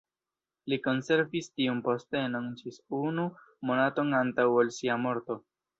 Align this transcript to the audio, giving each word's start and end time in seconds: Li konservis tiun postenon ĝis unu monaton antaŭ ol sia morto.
Li 0.71 0.79
konservis 0.87 1.49
tiun 1.59 1.83
postenon 1.89 2.49
ĝis 2.63 2.83
unu 3.03 3.29
monaton 3.71 4.15
antaŭ 4.23 4.53
ol 4.59 4.79
sia 4.81 5.03
morto. 5.09 5.45